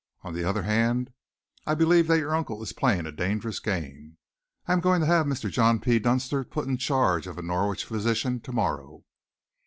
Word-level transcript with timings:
On 0.23 0.33
the 0.33 0.43
other 0.43 0.63
hand, 0.63 1.13
I 1.67 1.75
believe 1.75 2.07
that 2.07 2.17
your 2.17 2.33
uncle 2.33 2.63
is 2.63 2.73
playing 2.73 3.05
a 3.05 3.11
dangerous 3.11 3.59
game. 3.59 4.17
I 4.65 4.73
am 4.73 4.79
going 4.79 4.99
to 5.01 5.05
have 5.05 5.27
Mr. 5.27 5.47
John 5.51 5.79
P. 5.79 5.99
Dunster 5.99 6.43
put 6.43 6.67
in 6.67 6.77
charge 6.77 7.27
of 7.27 7.37
a 7.37 7.43
Norwich 7.43 7.85
physician 7.85 8.39
to 8.39 8.51
morrow." 8.51 9.03